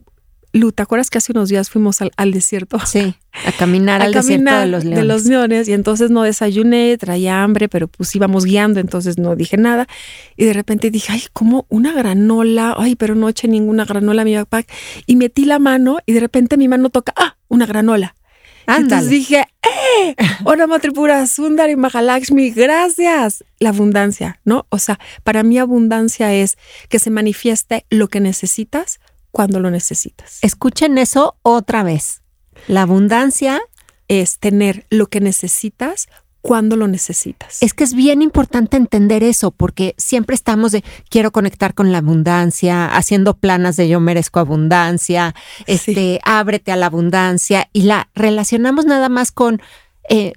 [0.53, 2.79] Lu, ¿te acuerdas que hace unos días fuimos al, desierto?
[2.85, 3.15] Sí,
[3.47, 4.99] a caminar al desierto de los leones.
[4.99, 9.37] De los leones y entonces no desayuné, traía hambre, pero pues íbamos guiando, entonces no
[9.37, 9.87] dije nada.
[10.37, 14.25] Y de repente dije, ay, como una granola, ay, pero no eché ninguna granola a
[14.25, 14.67] mi backpack.
[15.07, 18.17] Y metí la mano y de repente mi mano toca, ah, una granola.
[18.77, 20.15] Entonces dije, ¡eh!
[20.45, 23.45] Orama Tripura Sundari Mahalakshmi, gracias.
[23.59, 24.67] La abundancia, ¿no?
[24.71, 26.57] O sea, para mí abundancia es
[26.89, 30.39] que se manifieste lo que necesitas cuando lo necesitas.
[30.43, 32.23] Escuchen eso otra vez.
[32.67, 33.61] La abundancia
[34.09, 36.09] es tener lo que necesitas
[36.43, 37.59] cuando lo necesitas.
[37.63, 41.99] Es que es bien importante entender eso, porque siempre estamos de quiero conectar con la
[41.99, 45.35] abundancia, haciendo planas de yo merezco abundancia,
[45.67, 49.61] este, ábrete a la abundancia, y la relacionamos nada más con
[50.09, 50.33] eh,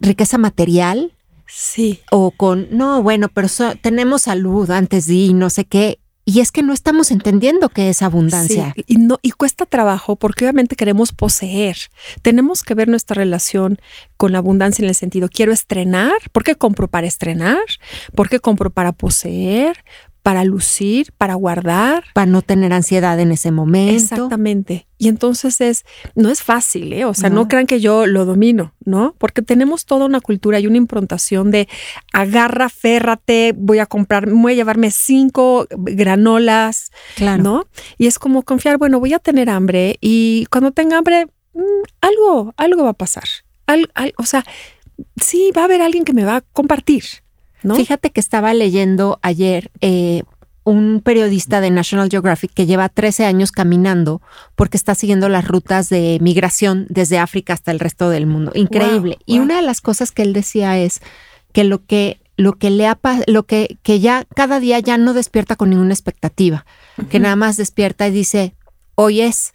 [0.00, 1.12] riqueza material.
[1.46, 2.00] Sí.
[2.10, 3.48] O con, no, bueno, pero
[3.80, 6.00] tenemos salud antes de no sé qué.
[6.28, 8.74] Y es que no estamos entendiendo qué es abundancia.
[8.88, 11.76] y, no, y cuesta trabajo porque obviamente queremos poseer.
[12.20, 13.78] Tenemos que ver nuestra relación
[14.16, 17.62] con la abundancia en el sentido, quiero estrenar, ¿por qué compro para estrenar?
[18.16, 19.84] ¿Por qué compro para poseer?
[20.26, 22.02] Para lucir, para guardar.
[22.12, 23.94] Para no tener ansiedad en ese momento.
[23.94, 24.88] Exactamente.
[24.98, 25.84] Y entonces es,
[26.16, 27.04] no es fácil, ¿eh?
[27.04, 27.46] O sea, no.
[27.46, 29.14] crean que yo lo domino, ¿no?
[29.18, 31.68] Porque tenemos toda una cultura y una improntación de
[32.12, 37.44] agarra, férrate, voy a comprar, voy a llevarme cinco granolas, claro.
[37.44, 37.66] ¿no?
[37.96, 41.60] Y es como confiar, bueno, voy a tener hambre y cuando tenga hambre, mm,
[42.00, 43.28] algo, algo va a pasar.
[44.16, 44.44] o sea,
[45.22, 47.04] sí va a haber alguien que me va a compartir.
[47.66, 47.74] ¿No?
[47.74, 50.22] Fíjate que estaba leyendo ayer eh,
[50.64, 54.20] un periodista de National Geographic que lleva 13 años caminando
[54.54, 58.50] porque está siguiendo las rutas de migración desde África hasta el resto del mundo.
[58.54, 59.18] Increíble.
[59.26, 61.00] y una de las cosas que él decía es
[61.52, 65.14] que lo que lo que le ha lo que que ya cada día ya no
[65.14, 66.66] despierta con ninguna expectativa,
[67.10, 68.54] que nada más despierta y dice,
[68.94, 69.52] "Hoy es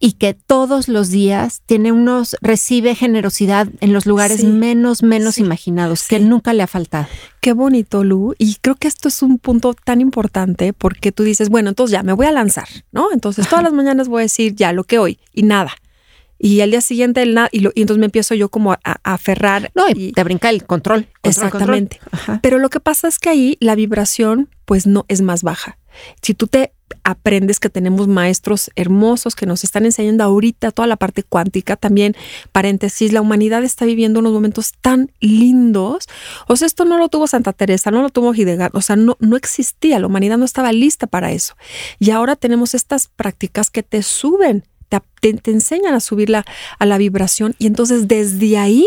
[0.00, 6.06] y que todos los días tiene unos, recibe generosidad en los lugares menos, menos imaginados,
[6.06, 7.06] que nunca le ha faltado.
[7.40, 8.34] Qué bonito, Lu.
[8.38, 12.02] Y creo que esto es un punto tan importante porque tú dices, bueno, entonces ya
[12.02, 13.08] me voy a lanzar, ¿no?
[13.12, 15.72] Entonces todas las mañanas voy a decir ya lo que hoy y nada.
[16.40, 19.72] Y al día siguiente el nada, y, entonces me empiezo yo como a, aferrar.
[19.74, 21.08] No, y, te brinca el control.
[21.24, 22.00] exactamente.
[22.42, 25.78] Pero lo que pasa es que ahí la vibración pues no es más baja.
[26.22, 26.72] Si tú te
[27.04, 31.76] aprendes que tenemos maestros hermosos que nos están enseñando ahorita toda la parte cuántica.
[31.76, 32.14] También,
[32.52, 36.06] paréntesis, la humanidad está viviendo unos momentos tan lindos.
[36.46, 39.16] O sea, esto no lo tuvo Santa Teresa, no lo tuvo Hidegard, o sea, no,
[39.20, 41.54] no existía, la humanidad no estaba lista para eso.
[41.98, 45.00] Y ahora tenemos estas prácticas que te suben, te,
[45.34, 48.86] te enseñan a subir a la vibración y entonces desde ahí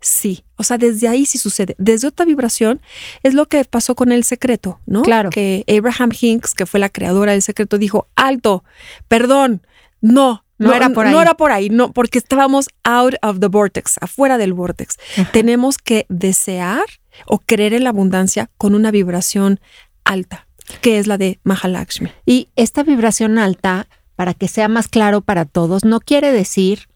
[0.00, 0.44] sí.
[0.56, 1.74] O sea, desde ahí sí sucede.
[1.78, 2.80] Desde otra vibración
[3.22, 5.02] es lo que pasó con el secreto, ¿no?
[5.02, 5.30] Claro.
[5.30, 8.64] Que Abraham Hinks, que fue la creadora del secreto, dijo, alto,
[9.08, 9.66] perdón,
[10.00, 10.44] no.
[10.58, 11.12] No, era por ahí.
[11.12, 14.98] No era por ahí, no, porque estábamos out of the vortex, afuera del vortex.
[15.32, 16.84] Tenemos que desear
[17.26, 19.58] o creer en la abundancia con una vibración
[20.04, 20.46] alta,
[20.82, 22.12] que es la de Mahalakshmi.
[22.26, 26.88] Y esta vibración alta, para que sea más claro para todos, no quiere decir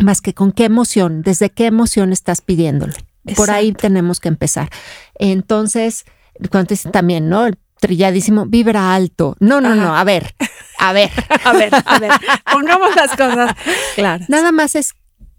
[0.00, 2.94] más que con qué emoción, desde qué emoción estás pidiéndolo.
[3.34, 4.70] Por ahí tenemos que empezar.
[5.18, 6.04] Entonces,
[6.50, 7.46] cuando dicen también, ¿no?
[7.46, 9.36] El trilladísimo, vibra alto.
[9.40, 10.34] No, no, no, a ver,
[10.78, 11.10] a ver.
[11.44, 12.12] a ver, a ver,
[12.50, 13.56] pongamos las cosas
[13.94, 14.28] claras.
[14.28, 14.94] Nada más es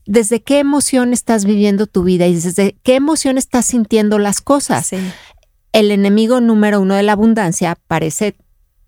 [0.05, 4.91] desde qué emoción estás viviendo tu vida y desde qué emoción estás sintiendo las cosas.
[5.73, 8.35] El enemigo número uno de la abundancia parece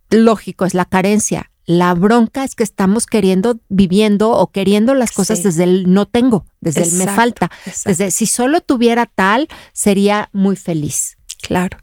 [0.09, 1.51] lógico, es la carencia.
[1.69, 6.47] La bronca es que estamos queriendo, viviendo o queriendo las cosas desde el no tengo,
[6.61, 7.51] desde el me falta.
[7.85, 11.19] Desde si solo tuviera tal, sería muy feliz.
[11.43, 11.77] Claro.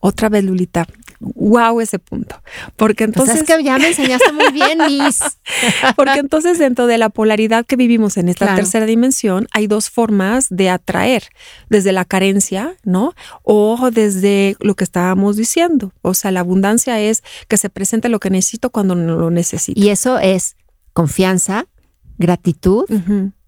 [0.00, 0.86] Otra vez, Lulita,
[1.20, 2.42] wow ese punto.
[2.76, 3.36] Porque pues entonces.
[3.36, 5.20] es que ya me enseñaste muy bien, Miss.
[5.96, 10.46] porque entonces, dentro de la polaridad que vivimos en esta tercera dimensión, hay dos formas
[10.50, 11.24] de atraer:
[11.68, 13.14] desde la carencia, ¿no?
[13.42, 15.92] O desde lo que estábamos diciendo.
[16.02, 19.80] O sea, la abundancia es que se presente lo que necesito cuando no lo necesito.
[19.80, 20.56] Y eso es
[20.92, 21.66] confianza,
[22.18, 22.86] gratitud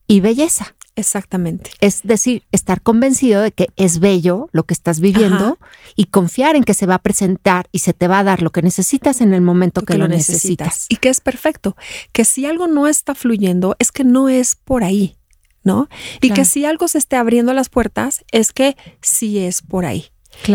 [0.06, 0.74] y belleza.
[0.98, 1.70] Exactamente.
[1.80, 5.56] Es decir, estar convencido de que es bello lo que estás viviendo
[5.94, 8.50] y confiar en que se va a presentar y se te va a dar lo
[8.50, 10.86] que necesitas en el momento que, lo necesitas.
[10.88, 11.76] Y que es perfecto.
[12.10, 15.16] Que si algo no está fluyendo, es que no es por ahí,
[15.62, 15.88] ¿no?
[16.20, 20.06] Y que si algo se esté abriendo las puertas, es que sí es por ahí.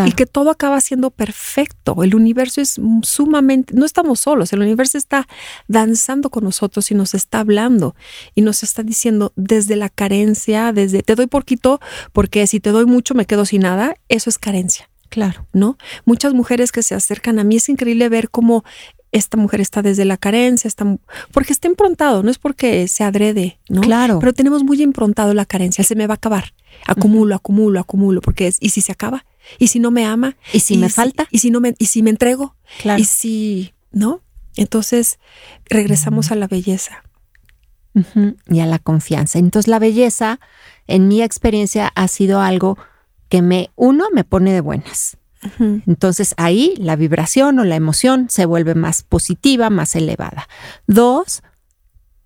[0.05, 2.03] Y que todo acaba siendo perfecto.
[2.03, 5.27] El universo es sumamente, no estamos solos, el universo está
[5.67, 7.95] danzando con nosotros y nos está hablando
[8.33, 11.79] y nos está diciendo desde la carencia, desde te doy poquito,
[12.11, 14.89] porque si te doy mucho me quedo sin nada, eso es carencia.
[15.09, 15.45] Claro.
[15.53, 15.77] ¿No?
[16.05, 18.63] Muchas mujeres que se acercan a mí es increíble ver cómo
[19.11, 20.97] esta mujer está desde la carencia, está,
[21.31, 23.81] porque está improntado, no es porque se adrede, ¿no?
[23.81, 24.17] Claro.
[24.19, 26.55] Pero tenemos muy improntado la carencia, se me va a acabar.
[26.87, 29.23] Acumulo, acumulo, acumulo, porque es, ¿y si se acaba?
[29.59, 30.37] ¿Y si no me ama?
[30.51, 31.27] ¿Y si me falta?
[31.31, 32.55] ¿Y si no me, y si me entrego?
[32.81, 33.01] Claro.
[33.01, 34.21] ¿Y si, no?
[34.55, 35.19] Entonces
[35.65, 37.03] regresamos a la belleza.
[38.49, 39.37] Y a la confianza.
[39.37, 40.39] Entonces la belleza,
[40.87, 42.77] en mi experiencia, ha sido algo
[43.29, 45.17] que me, uno, me pone de buenas.
[45.59, 50.47] Entonces ahí la vibración o la emoción se vuelve más positiva, más elevada.
[50.87, 51.43] Dos,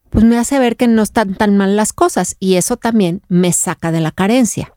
[0.10, 3.54] pues me hace ver que no están tan mal las cosas y eso también me
[3.54, 4.76] saca de la carencia.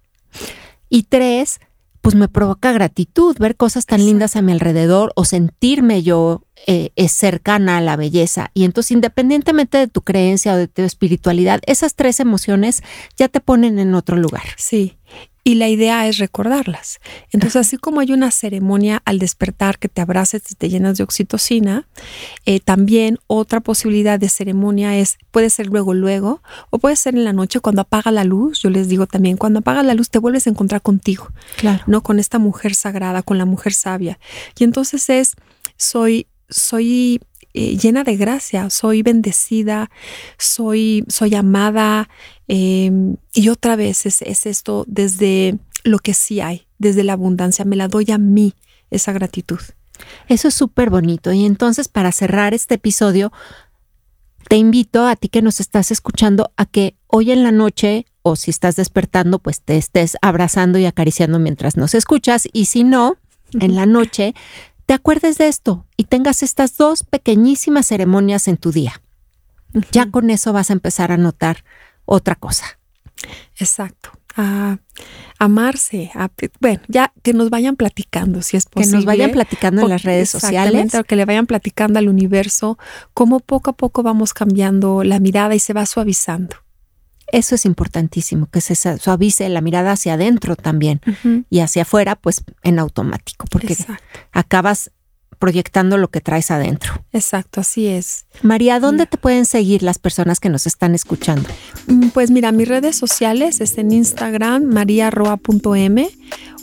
[0.89, 1.61] Y tres,
[2.01, 6.91] pues me provoca gratitud, ver cosas tan lindas a mi alrededor o sentirme yo eh,
[7.09, 8.51] cercana a la belleza.
[8.55, 12.83] Y entonces, independientemente de tu creencia o de tu espiritualidad, esas tres emociones
[13.17, 14.45] ya te ponen en otro lugar.
[14.57, 14.99] Sí
[15.43, 17.01] y la idea es recordarlas.
[17.33, 21.05] Entonces, así como hay una ceremonia al despertar que te abraces y te llenas de
[21.05, 21.89] oxitocina,
[22.45, 27.25] eh, también otra posibilidad de ceremonia es, puede ser luego, luego, o puede ser en
[27.25, 28.61] la noche cuando apaga la luz.
[28.61, 31.83] Yo les digo también, cuando apaga la luz te vuelves a encontrar contigo, claro.
[31.87, 32.03] ¿no?
[32.03, 34.19] Con esta mujer sagrada, con la mujer sabia.
[34.59, 35.37] Y entonces es,
[35.77, 37.21] soy, soy
[37.53, 39.91] eh, llena de gracia, soy bendecida,
[40.39, 42.09] soy, soy amada.
[42.49, 47.65] Em, y otra vez es, es esto desde lo que sí hay, desde la abundancia,
[47.65, 48.55] me la doy a mí
[48.91, 49.61] esa gratitud.
[50.29, 51.33] Eso es súper bonito.
[51.33, 53.33] Y entonces, para cerrar este episodio,
[54.49, 58.37] te invito a ti que nos estás escuchando a que hoy en la noche o
[58.37, 62.49] si estás despertando, pues te estés abrazando y acariciando mientras nos escuchas.
[62.53, 63.17] Y si no,
[63.59, 64.35] en la noche,
[64.91, 69.01] te acuerdes de esto y tengas estas dos pequeñísimas ceremonias en tu día.
[69.93, 71.63] Ya con eso vas a empezar a notar
[72.07, 72.81] otra cosa.
[73.55, 74.11] Exacto.
[74.35, 74.79] A
[75.39, 76.29] amarse, a,
[76.59, 78.91] bueno, ya que nos vayan platicando si es posible.
[78.91, 80.91] Que nos vayan platicando en las redes sociales.
[81.07, 82.77] que le vayan platicando al universo
[83.15, 86.57] cómo poco a poco vamos cambiando la mirada y se va suavizando.
[87.33, 91.01] Eso es importantísimo, que se suavice la mirada hacia adentro también
[91.49, 93.77] y hacia afuera, pues en automático, porque
[94.33, 94.91] acabas
[95.39, 97.03] proyectando lo que traes adentro.
[97.13, 98.27] Exacto, así es.
[98.43, 101.49] María, ¿dónde te pueden seguir las personas que nos están escuchando?
[101.87, 106.09] Mm, pues mira, mis redes sociales es en Instagram, mariarroa.m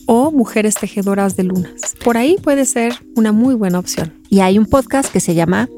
[0.08, 1.96] o Mujeres Tejedoras de Lunas.
[2.04, 4.14] Por ahí puede ser una muy buena opción.
[4.30, 5.70] Y hay un podcast que se llama...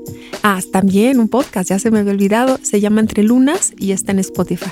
[0.43, 4.13] Ah, también un podcast, ya se me había olvidado, se llama Entre Lunas y está
[4.13, 4.71] en Spotify.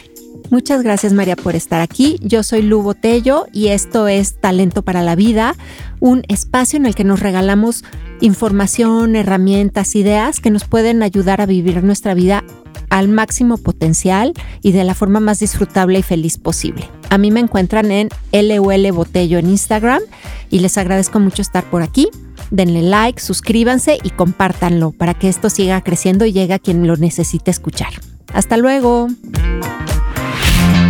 [0.50, 2.18] Muchas gracias María por estar aquí.
[2.22, 5.56] Yo soy Lu Botello y esto es Talento para la Vida,
[6.00, 7.84] un espacio en el que nos regalamos
[8.22, 12.46] información, herramientas, ideas que nos pueden ayudar a vivir nuestra vida
[12.90, 16.90] al máximo potencial y de la forma más disfrutable y feliz posible.
[17.10, 20.02] A mí me encuentran en LUL Botello en Instagram
[20.50, 22.08] y les agradezco mucho estar por aquí.
[22.52, 26.96] Denle like, suscríbanse y compártanlo para que esto siga creciendo y llegue a quien lo
[26.96, 27.94] necesite escuchar.
[28.34, 29.08] Hasta luego.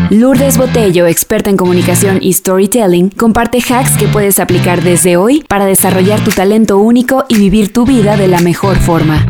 [0.10, 5.66] Lourdes Botello, experta en comunicación y storytelling, comparte hacks que puedes aplicar desde hoy para
[5.66, 9.26] desarrollar tu talento único y vivir tu vida de la mejor forma.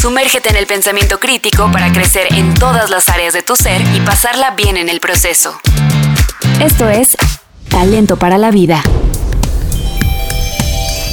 [0.00, 4.00] Sumérgete en el pensamiento crítico para crecer en todas las áreas de tu ser y
[4.00, 5.60] pasarla bien en el proceso.
[6.58, 7.18] Esto es
[7.68, 8.82] Talento para la Vida.